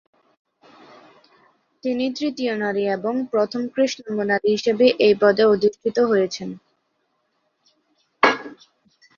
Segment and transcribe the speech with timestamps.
[1.83, 6.49] তিনি তৃতীয় নারী এবং প্রথম কৃষ্ণাঙ্গ নারী হিসেবে এই পদে অধিষ্ঠিত হয়েছেন।